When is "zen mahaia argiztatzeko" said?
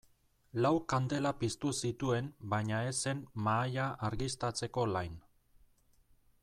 3.03-4.87